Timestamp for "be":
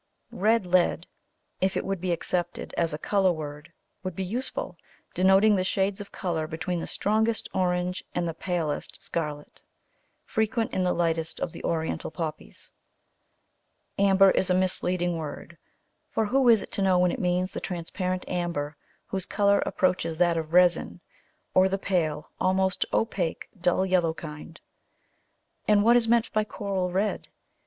2.01-2.11, 4.15-4.23